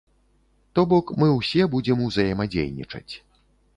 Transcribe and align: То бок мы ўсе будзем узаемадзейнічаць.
То 0.77 0.85
бок 0.93 1.11
мы 1.23 1.29
ўсе 1.33 1.67
будзем 1.73 2.01
узаемадзейнічаць. 2.07 3.09